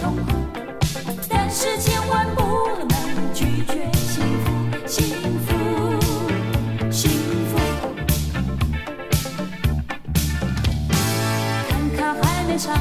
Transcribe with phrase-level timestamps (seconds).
[0.00, 0.22] 痛苦，
[1.28, 2.42] 但是千万不
[2.88, 4.50] 能拒绝幸福，
[4.86, 5.04] 幸
[5.46, 5.48] 福，
[6.90, 7.10] 幸
[7.50, 7.58] 福。
[11.68, 12.74] 看看海面上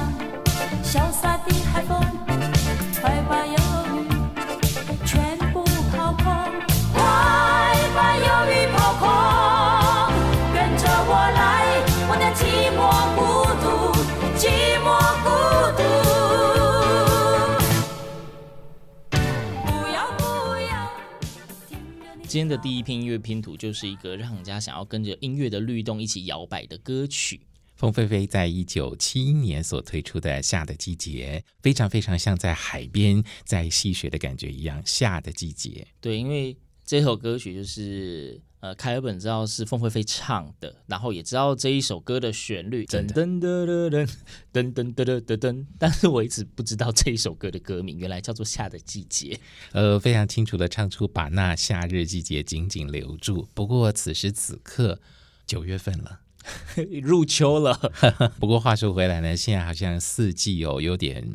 [22.29, 27.41] 今天的第一篇音乐拼图就是一个让人家想要跟着音乐的律动一起摇摆的歌曲。
[27.75, 34.79] 凤飞飞在一九七一年所推出的《夏的季节》，非常非常像在海边在戏水的感觉一样。
[34.85, 49.35] 夏的季节，对，因为这首歌曲就是呃，凯尔本知道是凤飞飞唱的，然后也知道这一首歌的旋律，噔噔噔噔噔噔噔噔噔噔，但是我一直不知道这一首歌的歌名，原来叫做《夏的季节》。
[49.71, 53.47] 呃，非常清楚的唱出把那夏日季节紧紧留住。
[53.53, 54.99] 不过此时此刻，
[55.45, 56.18] 九月份了。
[57.01, 57.73] 入秋了，
[58.39, 61.27] 不过话说回来呢，现在好像四季哦，有点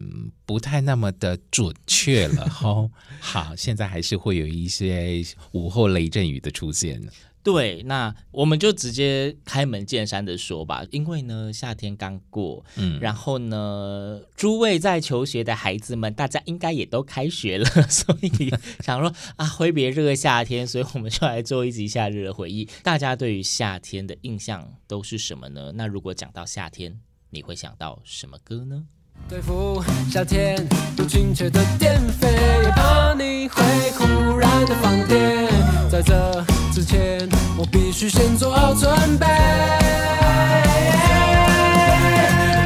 [0.46, 2.90] 不太那么的准确了 哦。
[3.20, 7.02] 好，现在还是会有一些午后雷阵雨的出现。
[7.44, 18.50] 对，那我们就直接开门见山的说吧，因为呢，夏天刚过，嗯，然后呢，诸位在求学的孩子们，大家应该也都开学了， 所以
[18.80, 22.66] 想说啊，挥别这个夏天，所以我们就来做一集夏日的回忆。
[22.82, 25.72] 大家对于夏天的印象都是什么呢？
[25.74, 28.84] 那如果讲到夏天，你会想到什么歌呢？
[29.28, 30.66] 对付夏天，
[30.96, 32.26] 不精确的电费，
[32.64, 33.62] 也怕你会
[33.92, 35.46] 忽然的放电。
[35.90, 39.24] 在这之前，我必须先做好准备。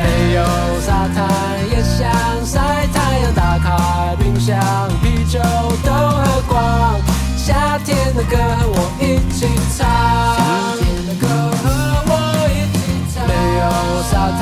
[0.02, 0.42] 没有
[0.80, 1.28] 沙滩，
[1.70, 2.08] 也想
[2.42, 4.58] 晒太阳，打开冰箱，
[5.02, 5.38] 啤酒
[5.84, 6.98] 都喝光。
[7.36, 9.46] 夏天的歌和我一起
[9.76, 9.86] 唱，
[10.38, 10.40] 夏
[10.80, 11.68] 天的歌和
[12.08, 12.12] 我
[12.48, 12.80] 一起
[13.14, 13.28] 唱。
[13.28, 13.62] 没有
[14.10, 14.40] 沙滩，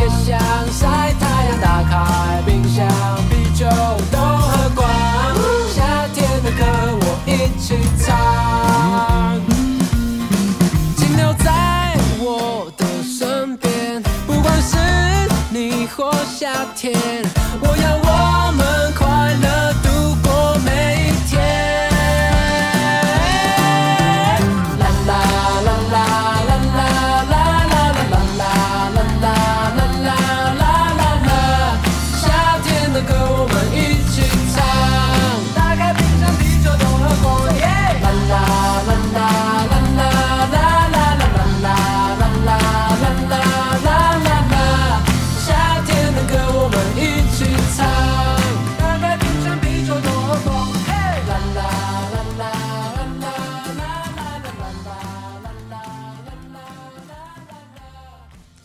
[0.00, 0.40] 也想
[0.72, 0.80] 晒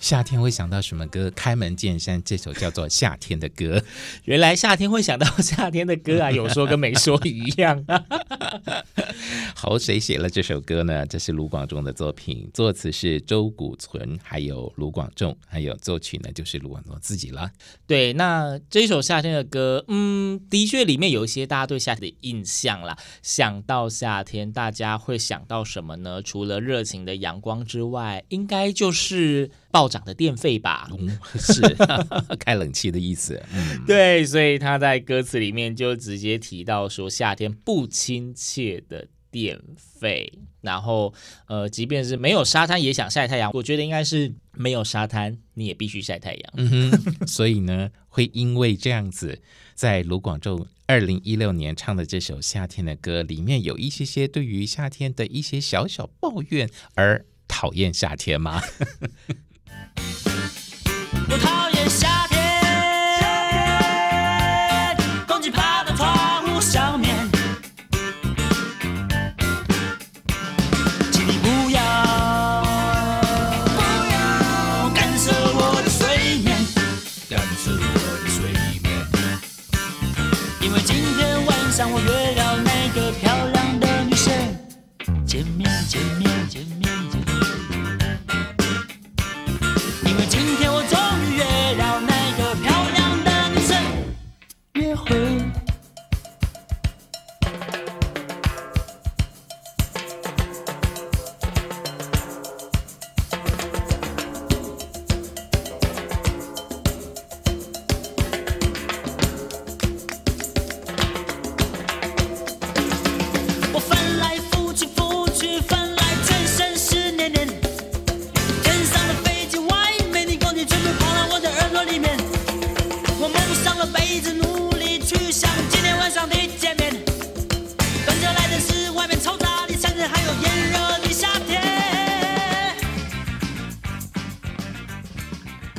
[0.08, 1.30] 夏天会想到什么歌？
[1.36, 3.78] 开门见山，这首叫做《夏天的歌》。
[4.24, 7.86] 原来夏天会想到夏天的歌啊，有说跟没说一样。
[9.60, 11.04] 好，谁写了这首歌呢？
[11.08, 17.50] 这是卢广仲的作品，作词是周谷存，还有卢广仲，还有作曲呢，就是卢广仲自己了。
[17.88, 22.96] 对，那这首夏天的歌，嗯，的确里面有一些大家对夏天的印象啦。
[23.24, 26.22] 想到夏天，大家会想到什么呢？
[26.22, 30.88] 除了热情的阳光之外，应该就是暴涨的电费吧？
[31.00, 31.64] 嗯，是
[32.38, 33.44] 开冷气的意思。
[33.52, 39.08] 嗯，对，所以他在歌词里面就直接提到说，夏天不亲切的
[39.38, 40.32] 电费。
[40.62, 41.14] 然后，
[41.48, 46.54] 呃，即便是没有沙滩也想晒太阳，我觉得应该是没有沙滩你也必须晒太阳。
[46.58, 46.92] 嗯哼，
[47.28, 49.42] 所以呢，会因为这样子，
[49.76, 58.62] 在卢广仲二零一六年唱的这首夏天的歌里面，有一些些对于夏天的一些小小抱怨而讨厌夏天吗？
[61.30, 62.17] 我讨厌夏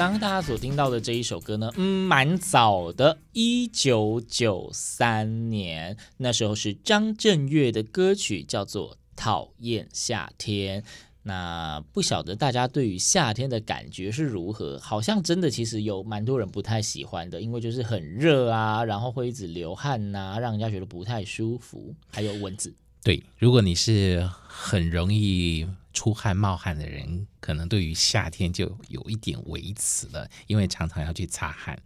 [0.09, 10.81] 刚刚大家所听到的这一首歌呢，嗯，蛮早的，一九九三年，那时候是张震岳的歌曲，叫做《讨厌夏天》。
[11.25, 14.79] 那不晓得大家对于夏天的感觉是如何？
[14.79, 22.75] 好像真的其实有蛮多人不太喜欢的，因为就是很热啊，然后会一直流汗呐、啊，让人家觉得不太舒服，还有蚊子。
[23.03, 25.67] 对，如果你是很容易
[25.99, 31.77] 出汗冒汗的人，可能对于夏天就有一点维持了，因为常常要去擦汗，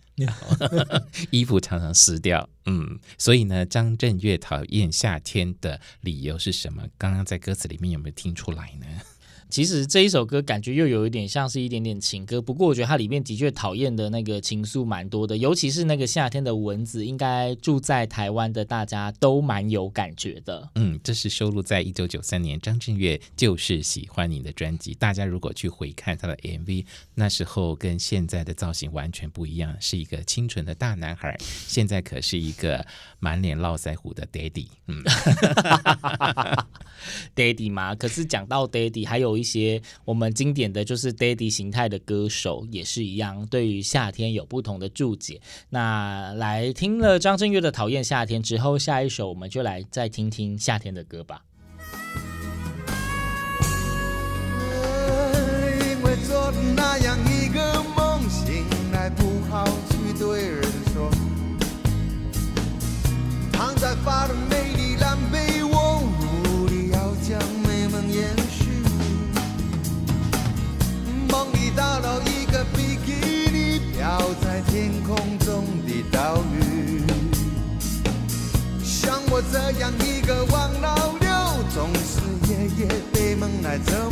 [1.32, 2.46] 衣服常常湿掉。
[2.66, 6.86] 嗯，所以呢，张震岳讨厌夏天的理由是什么？
[6.98, 8.86] 刚刚在歌词里面有没有听出来呢？
[9.52, 20.70] 其实这一首歌感觉又有一点像是一点点情歌，不过我觉得它里面的确讨厌的那个情愫蛮多的，尤其是那个夏天的蚊子，应该住在台湾的大家都蛮有感觉的。
[20.76, 24.94] 嗯，这是收录在一九九三年张震岳就是喜欢你的专辑。
[24.94, 31.36] 大家如果去回看他的 MV，那时候跟现在的造型完全不一样，是一个清纯的大男孩，
[31.68, 32.86] 现在可是一个
[33.18, 34.68] 满脸络腮胡的 Daddy。
[34.86, 35.04] 嗯，
[37.36, 39.41] Daddy 嘛，可是讲到 Daddy，还有一。
[39.42, 45.40] 一些我们经典的就是 Daddy 形态的歌手也是一样，对于夏天有不同的注解。
[45.70, 51.42] 那来听了张震岳的《讨厌夏天》之后，下一首我们就来再听听夏天的歌吧。
[55.80, 60.62] 因为做那样一个梦醒来不好去对人
[60.94, 61.10] 说，
[63.52, 64.28] 躺在发
[79.52, 81.28] 这样一个王老六，
[81.74, 83.92] 总是夜夜被梦来折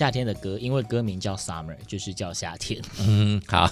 [0.00, 2.80] 夏天的歌，因为歌名叫 Summer，就是叫夏天。
[3.00, 3.70] 嗯，好，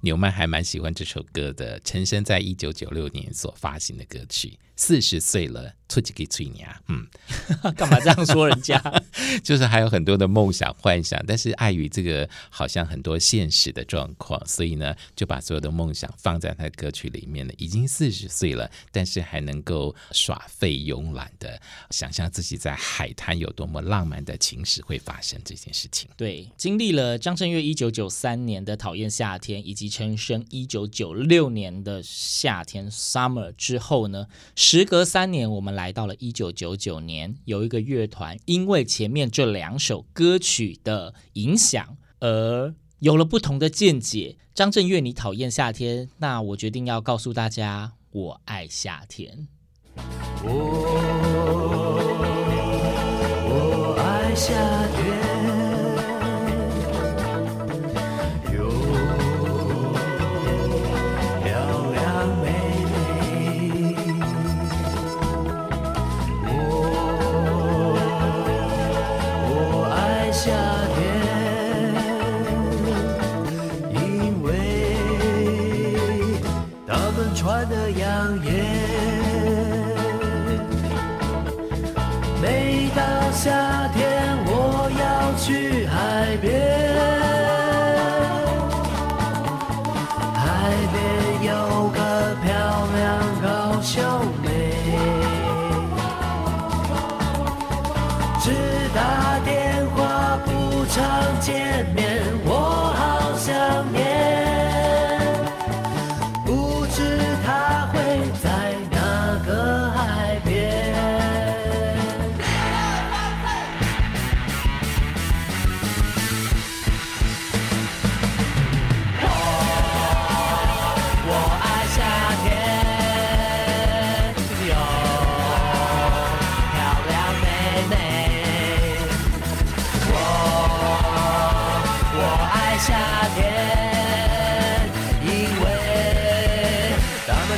[0.00, 4.58] 纽曼还蛮喜欢这首歌的，陈升在一九九六年所发行的歌曲。
[4.74, 7.04] 四十岁了，出几个嘴牙，嗯，
[7.74, 8.80] 干嘛这样说人家？
[9.42, 17.52] 就是还有很多的梦想幻想，但是碍于这个好像很多现实的状况，所以呢，就把所有的梦想放在他的歌曲里面了。
[17.58, 26.08] 已经四十岁了，但是还能够耍废慵懒的想象自己在海滩有多么浪漫的情史会发生这件事情。
[26.16, 34.26] 对，经历了张震岳一九九三年的《讨厌夏天》，以及陈升一九九六年的《夏天》（Summer） 之后呢？
[34.56, 44.38] 时隔三年，我们来到了一九九九年，有一个乐团因为前面这两首歌曲的影响，而有了不同的见解。
[44.54, 49.46] 张震岳，你讨厌夏天，那我决定要告诉大家，我爱夏天。
[50.42, 50.48] 我，
[53.48, 54.52] 我爱夏
[54.88, 54.97] 天。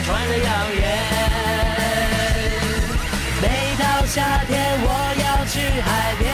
[0.05, 0.83] 穿得耀眼。
[3.43, 3.45] 每
[3.79, 4.17] 到夏
[4.47, 4.51] 天，
[4.83, 4.89] 我
[5.23, 5.89] 要去海
[6.19, 6.29] 边，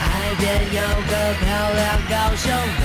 [0.00, 0.04] 海
[0.38, 0.42] 边
[0.72, 2.44] 有个漂亮高雄
[2.80, 2.82] 妹，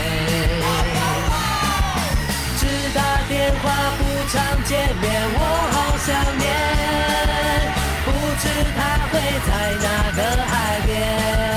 [2.57, 2.61] 只
[2.93, 3.31] 打电
[3.61, 3.65] 话
[3.97, 4.69] 不常见
[5.01, 5.39] 面，我
[5.73, 6.07] 好想
[6.37, 6.45] 念，
[8.05, 8.07] 不
[8.41, 8.43] 知
[8.75, 8.79] 她
[9.11, 9.13] 会
[9.47, 9.49] 在
[9.83, 10.51] 哪个海
[10.85, 11.56] 边。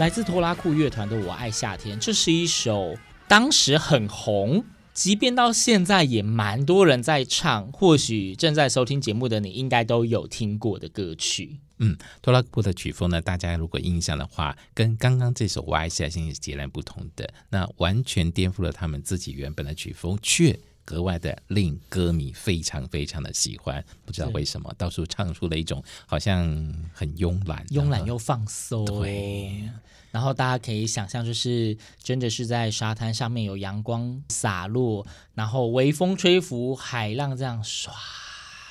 [0.00, 2.96] 来自拖拉库乐团的《我爱夏天》，这是一首
[3.28, 4.64] 当时很红，
[4.94, 7.70] 即便到现在也蛮多人在唱。
[7.70, 11.58] 或许正在收听节目的你，应该都有听过的歌曲。
[11.80, 20.58] 嗯，拖拉库的曲风呢，大家如果印象的话，跟刚刚这首《我爱夏天》是截然不同的，那完全颠覆了他们自己原本的曲风，却
[20.90, 23.84] 格外的令歌迷非常非常的喜欢。
[24.04, 26.44] 不知道为什么，到处唱出了一种好像
[26.92, 28.84] 很慵懒、慵懒又放松。
[28.86, 29.70] 对。
[30.10, 37.94] 然后大家可以想象，就是真的是在沙滩上面有阳光洒落，然后微风吹拂，海浪这样刷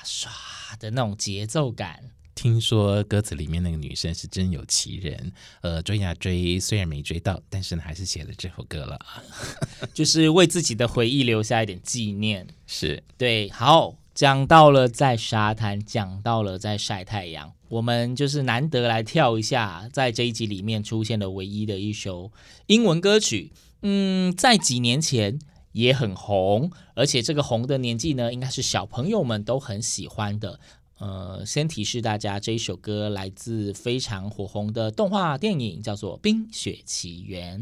[0.03, 0.29] 刷
[0.77, 2.11] 的那种节奏感。
[2.41, 8.97] 听说歌词里面那个女生是真有其人，呃，追呀追，虽然没追到，但是呢，还是写了这首歌了，
[9.93, 12.47] 就是为自己的回忆留下一点纪念。
[12.65, 13.97] 是对，好。
[14.15, 22.31] 讲到了在沙滩，讲到了在晒太阳，我们就是难得来跳一下，在这一集里面出现的唯一的一首
[22.67, 23.51] 英文歌曲。
[23.81, 25.39] 嗯，在几年前
[25.71, 30.59] 也很红，而且这个红的年纪呢，应该是小朋友们都很喜欢的。
[30.99, 37.61] 呃，先提示大家，这一首歌来自非常火红的动画电影，叫做《冰雪奇缘》。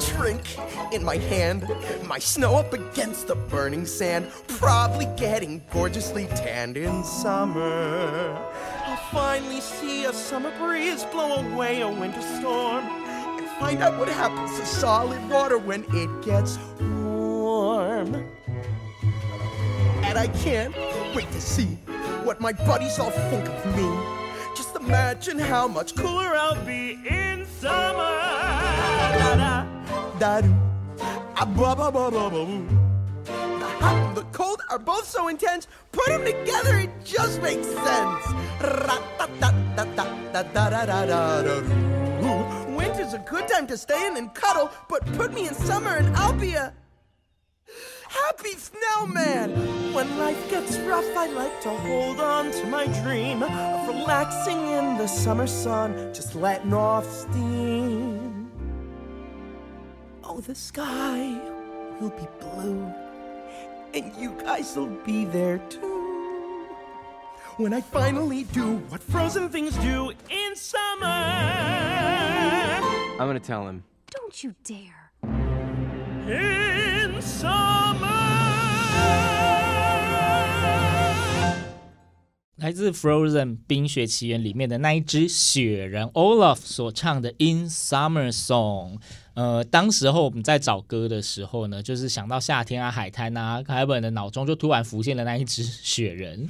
[0.00, 0.58] Drink
[0.92, 1.66] in my hand,
[2.04, 8.36] my snow up against the burning sand, probably getting gorgeously tanned in summer.
[8.84, 14.08] I'll finally see a summer breeze blow away a winter storm, and find out what
[14.08, 18.14] happens to solid water when it gets warm.
[20.02, 20.74] And I can't
[21.14, 21.78] wait to see
[22.24, 23.88] what my buddies all think of me.
[24.56, 28.12] Just imagine how much cooler I'll be in summer.
[33.24, 35.66] The hot and the cold are both so intense.
[35.92, 38.26] Put them together, it just makes sense.
[42.76, 46.16] Winter's a good time to stay in and cuddle, but put me in summer and
[46.16, 46.72] I'll be a
[48.08, 49.50] happy snowman.
[49.92, 54.96] When life gets rough, I like to hold on to my dream of relaxing in
[54.96, 58.23] the summer sun, just letting off steam.
[60.33, 61.37] Oh, the sky
[61.99, 62.93] will be blue,
[63.93, 66.67] and you guys will be there too.
[67.57, 71.07] When I finally do what frozen things do in summer,
[73.19, 73.83] I'm gonna tell him.
[74.11, 75.11] Don't you dare.
[76.27, 78.19] In summer.
[82.59, 88.97] 来自《Frozen 冰雪奇缘》里面的那一只雪人 Olaf 所唱的《In Summer Song》。
[89.34, 96.46] 呃，当时候我们在找歌的时候呢，就是想到夏天啊、海滩啊，凯本的脑中就突然浮现了那一只雪人。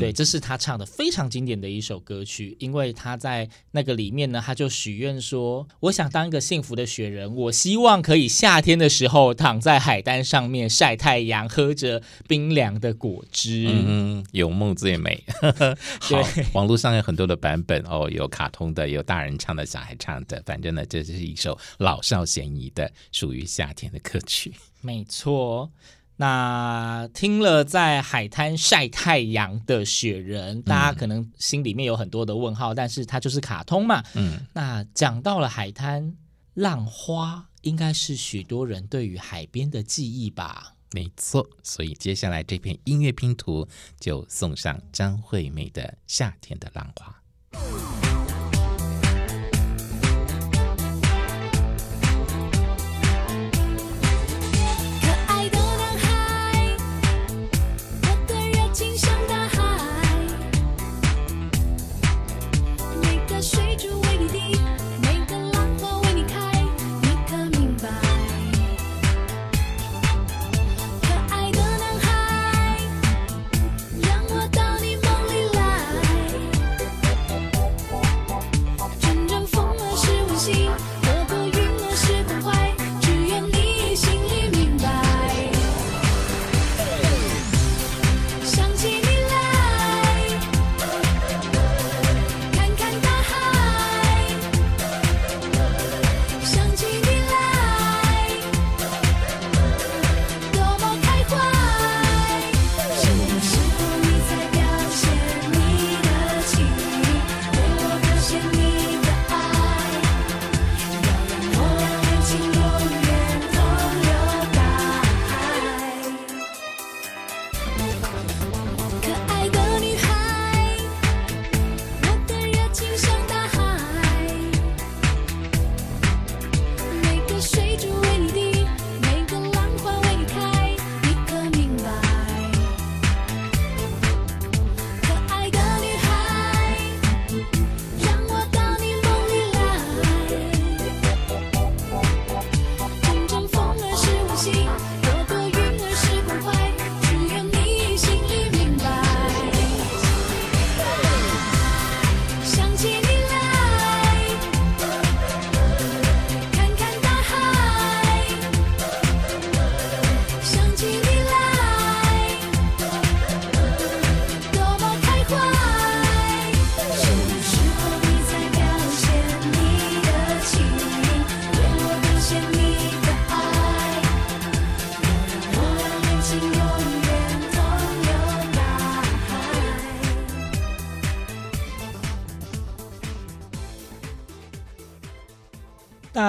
[0.00, 15.22] 对，这是他唱的非常经典的一首歌曲，因为他在那个里面呢，他就许愿说：“我想当一个幸福的雪人，我希望可以夏天的时候躺在海滩上面晒太阳，喝着冰凉的果汁。”嗯，有梦最美。
[16.00, 16.20] 好，
[16.52, 25.70] 网络上有很多的版本哦，有卡通的，有大人唱的，小孩唱的，反正呢，这就是一首老少咸宜的属于夏天的歌曲，没错。
[26.16, 34.00] 那听了在海滩晒太阳的雪人，大家可能心里面有很多的问号，嗯、但是它就是卡通嘛。
[34.14, 36.16] 嗯，那讲到了海滩
[36.54, 40.74] 浪花，应该是许多人对于海边的记忆吧？
[40.92, 41.44] 没错。
[41.64, 43.66] 所以接下来这片音乐拼图
[43.98, 47.20] 就送上张惠妹的《夏天的浪花》。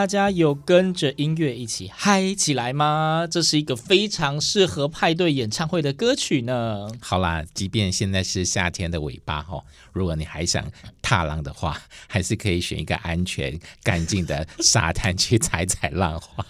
[0.06, 3.28] 大家有跟着音乐一起嗨起来吗？
[3.28, 6.88] 这是一个非常适合派对演唱会的歌曲呢。
[7.02, 9.64] 好啦，即便现在是夏天的尾巴哈，
[9.94, 10.64] 如果你还想
[11.02, 16.46] 踏浪的话， 还是可以选一个安全、干净的沙滩去踩踩浪花。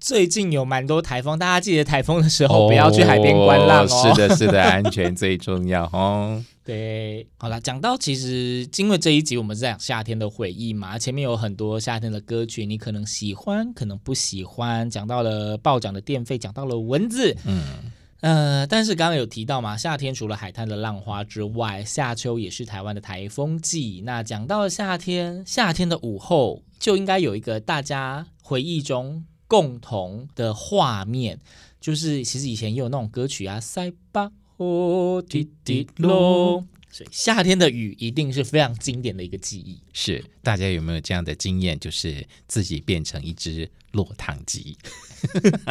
[0.00, 3.86] 最近有蛮多台风，大家记得台风的时候不要去海边观浪哦。
[3.86, 6.42] 哦是的，是的，安全最重要哦。
[6.64, 14.88] 对，好了，讲到其实，因为这一集我们是讲夏天的回忆嘛，前面有很多夏天的歌曲，你可能喜欢，可能不喜欢。
[14.88, 24.00] 讲到了暴涨的电费，讲到了蚊子，嗯，呃，但是刚刚有提到嘛，夏天除了海滩的浪花之外，夏秋也是台湾的台风季。
[24.06, 31.38] 那讲到了夏天，夏天的午后就应该有一个大家回忆中共同的画面，
[31.78, 34.32] 就是其实以前也有那种歌曲啊，塞巴。
[34.56, 39.80] 哦，滴滴落，所以夏天的雨一定是非常经典的一个记忆。
[39.92, 41.78] 是，大家有没有这样的经验？
[41.78, 44.76] 就是自己变成一只落汤鸡。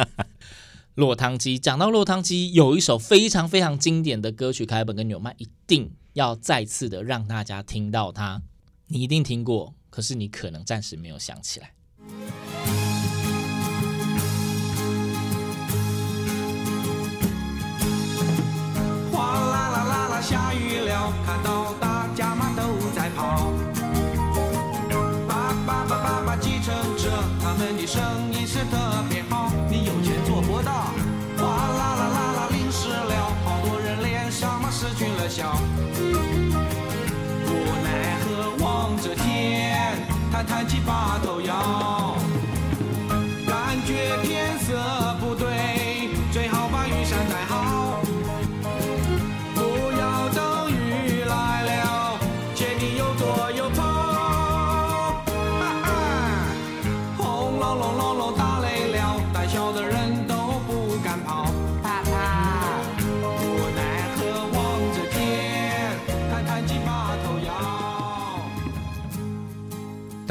[0.96, 8.42] 落汤鸡，讲到落汤鸡，有一首非常非常经典的歌曲，凯本跟纽曼一定要再次的让大家听到它。
[8.88, 11.72] 你一定听过，可是你可能暂时没有想起来。
[21.34, 22.62] 看到大家嘛都
[22.94, 23.50] 在跑。
[25.26, 25.34] 叭
[25.66, 27.10] 叭叭叭叭，计程车，
[27.42, 29.50] 他们的生意是特别好。
[29.68, 30.70] 你有钱做不到，
[31.36, 35.56] 哗啦啦啦啦，淋湿了，好多人脸上嘛失去了笑。
[37.48, 37.50] 无
[37.82, 39.98] 奈何望着天，
[40.30, 41.33] 叹叹气把头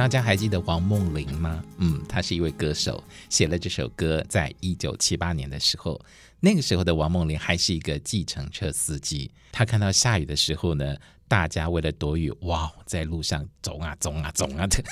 [0.03, 1.63] 大家还记得王梦玲吗？
[1.77, 5.97] 嗯，她是一位歌手，写了这首歌，在一九七八年的时候，
[6.41, 9.31] 那个时候的王梦玲还是一个计程车司机。
[9.49, 10.97] 她看到下雨的时候呢，
[11.29, 14.83] 大家为了躲雨，哇，在路上走啊走啊走啊的，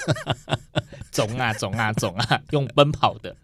[1.12, 3.36] 走啊走啊 走啊，用奔跑的。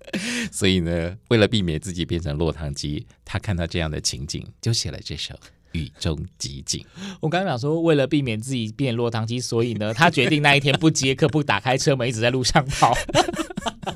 [0.50, 5.38] 所以呢，为了避免自己变成落汤鸡，她看到这样的情景，就写了这首。
[5.74, 6.84] 雨中即景，
[7.20, 12.94] 我刚刚讲说，为了避免自己变落汤鸡，所以呢，他决定那一天不接客，不打开车门，一直在路上跑。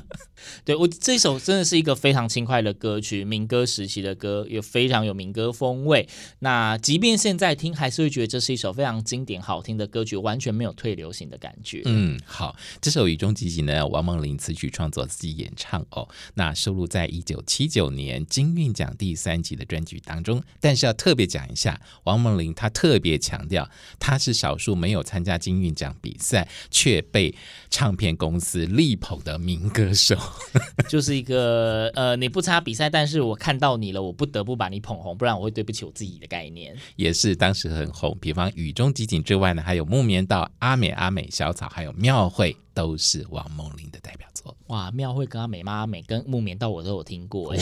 [0.64, 6.08] 对，我这首真的是一个非常轻快的歌曲，民歌时期的歌，也非常有民歌风味。
[6.40, 11.82] 那即便现在听，还是会觉得这是一首非常经典、好听的歌曲，完全没有退流行的感觉。
[11.84, 16.08] 嗯，好，这首《雨中即景》呢，王梦玲词曲创作，自己演唱哦。
[16.34, 20.42] 那收录在一九七九年金韵奖第三集的专辑当中。
[20.60, 27.34] 但是要特别讲一下，王梦玲她特别强调，她是少数没有参加金韵奖比赛却被
[27.70, 30.14] 唱片公司力捧的民歌手。
[30.88, 36.76] 就是一个呃，你不参加比赛，但是我看到你了，我不得不把你捧红，不然我会对不起我自己的概念。
[36.96, 44.54] 也是当时很红，比方《雨中集锦》之外呢，还有《木棉道》、《阿美阿美小草》，还有《庙会》，都是王梦玲的代表作。
[44.66, 47.56] 哇，《庙会》跟阿美妈阿美跟《木棉道》我都有听过，哦、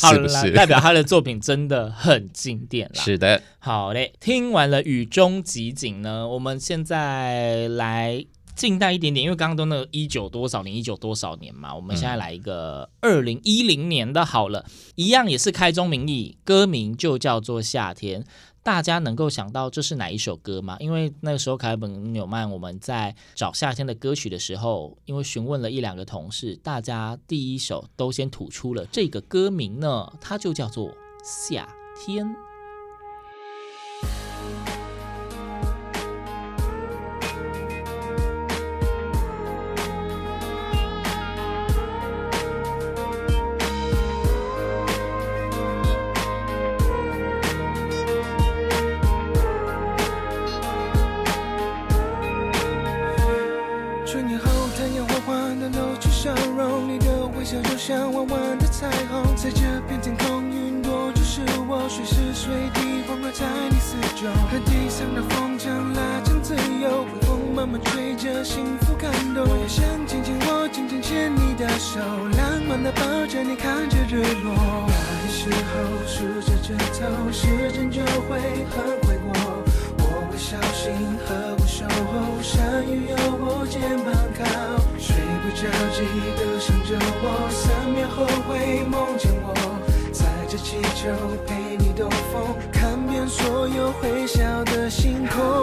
[0.00, 0.52] 好 是不是？
[0.52, 3.02] 代表他的作品真的很经典啦。
[3.02, 8.24] 是的，好嘞，听完了《雨中集锦》呢，我们现在来。
[8.58, 14.66] 近代一点点，因为刚刚都那个一九多少年，一九多少年嘛，我们现在来一个二零一零年的好了，
[14.96, 18.22] 一样也是开宗明义，歌名就叫做《夏天》。
[18.64, 20.76] 大家能够想到这是哪一首歌吗？
[20.80, 30.88] 因为那个时候凯本纽曼我们在找夏天的歌曲的时候，因为询问了一两个同事，大家第一首都先吐出了这个歌名呢，它就叫做
[31.22, 31.68] 《夏
[32.04, 32.26] 天》。
[68.48, 74.54] 幸福感动我也想紧紧握紧紧牵你的手浪漫的抱着你看着日落
[74.88, 78.40] 怕黑时候数着指头时间就会
[78.72, 79.28] 很快过
[79.98, 82.58] 我会小心呵护守候下
[82.88, 84.42] 雨有我肩膀靠
[84.96, 86.00] 睡不着记
[86.40, 89.52] 得想着我三秒后会梦见我
[90.10, 91.12] 载着气球
[91.46, 95.57] 陪你兜风看遍所有会笑的星空。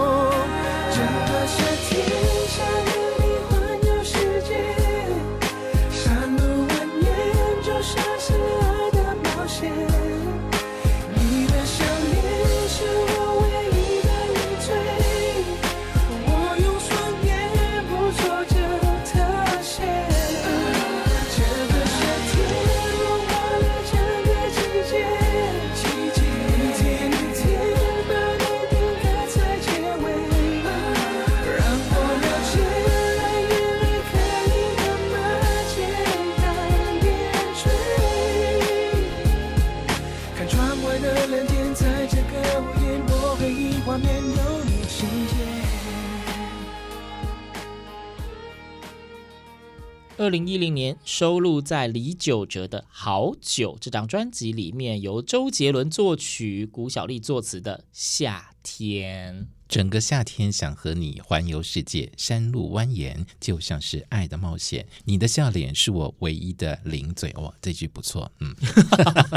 [50.26, 59.48] 二零一零年收录在李玖哲的《好久》这张专辑里面，由周杰伦作曲、古小丽作词的《夏天》。
[59.67, 64.86] 整个夏天想和你环游世界，山路蜿蜒就像是爱的冒险。
[65.06, 67.34] 你的笑脸是我唯一的零嘴。
[67.38, 68.56] 哇，这句不错，嗯，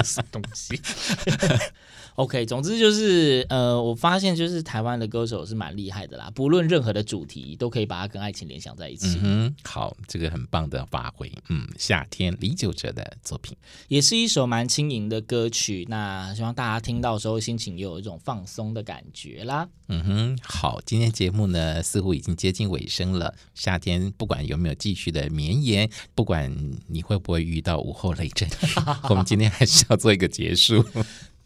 [0.04, 0.80] 什 么东西？
[2.16, 9.18] OK，总之就是，呃，我发现就是台湾的歌手是蛮厉害的啦，不论任何的主题都可以把它跟爱情联想在一起。
[9.22, 11.32] 嗯，好，这个很棒的发挥。
[11.48, 15.86] 嗯，夏天李玖哲的作品，也是一首蛮轻盈的歌曲。
[15.88, 19.68] 那希望大家听到时候心情也有一种放松的感觉啦。
[19.90, 23.34] 嗯哼，好，今天节目呢似乎已经接近尾声了。
[23.54, 26.54] 夏天不管有没有继续的绵延，不管
[26.86, 28.52] 你会不会遇到午后雷阵雨，
[29.10, 30.84] 我们今天还是要做一个结束。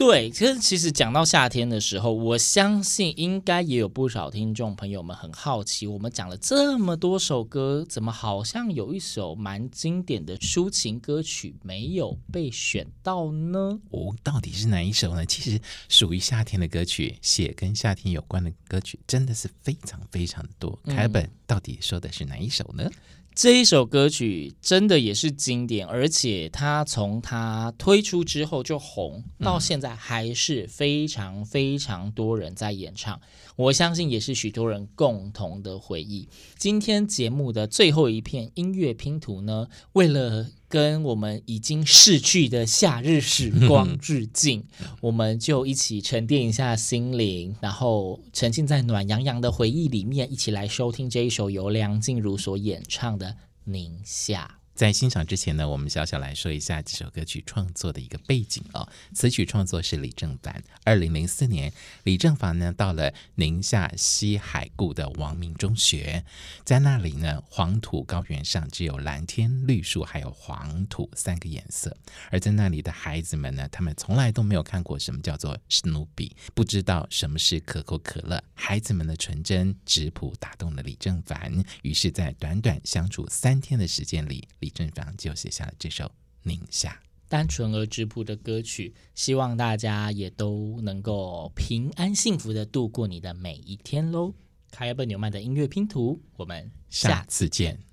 [0.02, 13.78] 对，其实其实讲到夏天的时候，我相信应该也有不少听众朋友们很好奇，我们讲了这么多首歌，怎么好像有一首蛮经典的抒情歌曲没有被选到呢？
[13.90, 15.24] 哦，到底是哪一首呢？
[15.24, 20.76] 其实属于夏天的歌曲，写跟夏天有关的歌曲真的是非常非常多。
[20.84, 22.90] 凯尔本到底说的是哪一首呢？
[23.34, 33.18] 这一首歌曲真的也是经典，而且它从它推出之后就红，到现在还是非常非常多人在演唱。
[33.56, 36.28] 我相信也是许多人共同的回忆。
[36.58, 44.64] 今天节目的最后一片音乐拼图呢，为了跟我们已经逝去的夏日时光致敬，
[45.02, 53.26] 我们就一起沉淀一下心灵，然后沉浸在暖洋洋的回忆里面，一起来收听这一首由梁静茹所演唱的
[53.64, 54.50] 《宁夏》。
[54.74, 58.88] 在欣赏之前呢，我们小小来说一下这首歌曲创作的一个背景哦。
[59.14, 60.62] 词曲创作是李正凡。
[60.85, 61.72] 二零零四年，
[62.04, 66.24] 李正凡呢到了宁夏西海固的王明中学，
[66.64, 71.96] 在那里呢，黄土高原上只有蓝天绿树，还有黄土三个颜色。
[72.30, 78.42] 而在那里的孩子们呢，他们从来都没有看过什么叫做史努比，不知道什么是可口可乐。
[78.54, 86.04] 孩子们的纯真质朴打动了李正凡，于是，在短短相处三天的时间里，李正方就写下了这首
[86.42, 86.90] 《宁夏》，
[87.28, 94.35] 单纯而质朴的歌曲，希望大家也都能够平安幸福的度过你的每一天喽。
[94.70, 97.91] 开尔本纽曼的音乐拼图，我们下次见。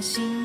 [0.00, 0.39] 心。